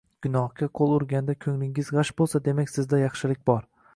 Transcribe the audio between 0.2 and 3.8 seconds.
gunohga qo‘l urganda ko‘nglingiz g‘ash bo‘lsa, demak, sizda yaxshilik bor.